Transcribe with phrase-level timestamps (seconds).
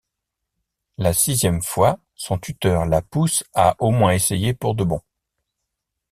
[0.97, 5.01] La sixième fois, son tuteur la pousse à au moins essayer pour de bon.